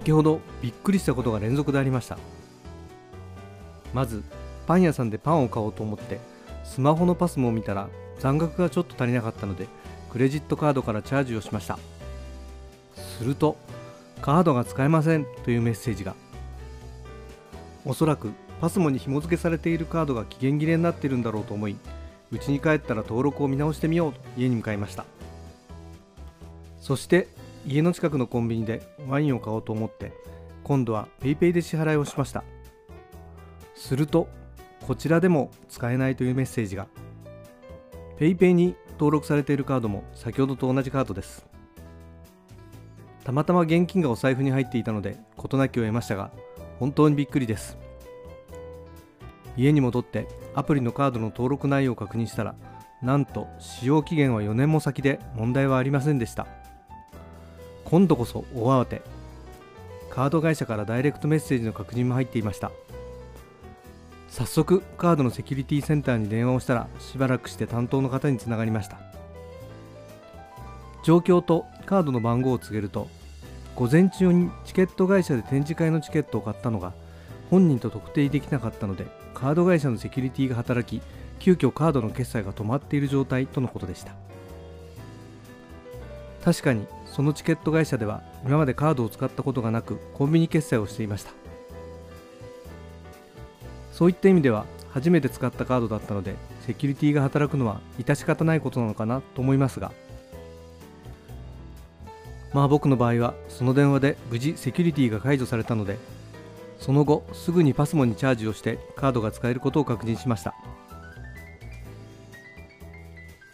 [0.00, 2.16] 先ほどびっくりしたことが連続でありました。
[3.92, 4.22] まず
[4.66, 6.20] パン屋さんでパンを買おうと思って
[6.64, 9.68] スマホのパスモを見たら残額がちょっと足りなかったので
[10.10, 11.78] クレジットカードからチャージをしました。
[12.96, 13.58] すると
[14.22, 16.14] カードが使えませんというメッセージが。
[17.84, 21.76] おそらくパスモに紐付けされているカードが期限切れになっているんだろうと思い
[22.30, 25.04] 家に帰ったら登録を見直してみようと家に向かいました。
[26.80, 27.28] そして
[27.66, 30.12] 家の近くのコンビニでワインを買おうと思って
[30.64, 32.44] 今度は PayPay で支払いをしました。
[33.74, 34.28] すると
[34.86, 36.86] こちらでも使えないというメッセージが。
[38.18, 41.46] PayPay に登録されているカードも先ほどと同じカードです。
[43.24, 46.30] たまたま現金がお財布に入っていたので事なきを得ましたが
[46.78, 47.78] 本当にびっくりです。
[49.56, 52.54] 家に戻ってアプリのカードの登録内容を確認したら
[53.02, 56.46] なんと使用期限は4年も先で問題はありませんでした。
[57.90, 59.02] 今度こそ大慌て。
[60.10, 62.70] カード会社からダイレクトメッセージの確認も入っていました。
[64.28, 68.98] 早速カードのセキュリティセンターに電話をしたらしばらくして担当の方につながりました。
[71.02, 73.08] 状況とカードの番号を告げると
[73.74, 76.92] 午前中にチケット会社で展示会のチケットを買ったのが
[77.50, 81.02] 本人と特定できなかったのでカード会社のセキュリティが働き
[81.38, 84.12] 急遽カードの決済が止まっている状態とのことでした。
[86.44, 91.32] 確かにそのチケット会社では今までカードを使ったことがなくコンビニ決済をしていました。
[93.92, 99.92] そういった意味では初めて使ったカードだったのでセキュリティが働くのは致し方ないことなのかなと思いますが。
[102.52, 105.98] まあ僕の場合はその電話で無事セキュリティが解除されたので
[106.78, 110.54] その後すぐにパスモにチャージをしてカードが使えることを確認しました。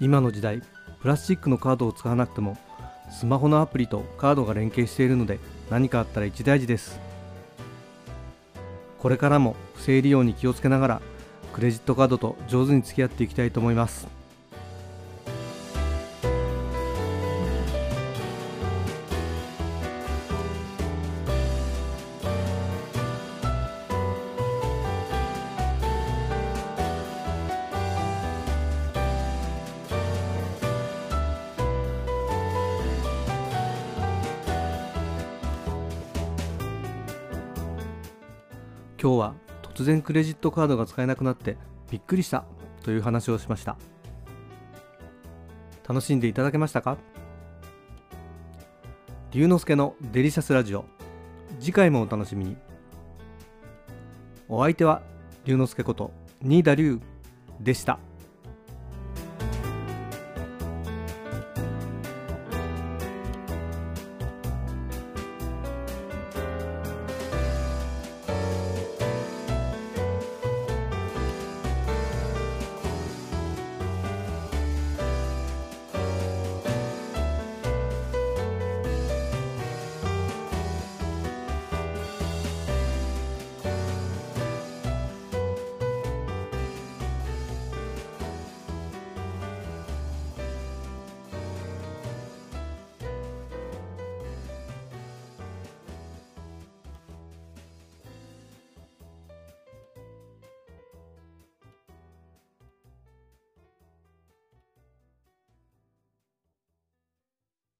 [0.00, 0.62] 今の時代
[1.00, 2.56] プラスチックのカードを使わなくても
[3.10, 5.38] スマホのアプリとカードが連携しているので
[5.70, 7.00] 何かあったら一大事です。
[8.98, 11.02] これからも不正利用に気をつけながら
[11.52, 14.17] クレジットカードと上手に付き合っていきたいと思います。
[39.00, 41.56] 今日は突然クレジットカードが使えなくなって
[41.90, 42.44] びっくりした
[42.82, 43.76] という話をしました。
[45.88, 46.98] 楽しんでいただけましたか？
[49.30, 50.84] 龍之介のデリシャスラジオ。
[51.60, 52.56] 次回もお楽しみに。
[54.48, 55.02] お相手は
[55.44, 56.10] 龍之介こと
[56.42, 57.00] 新田龍
[57.60, 58.00] でした。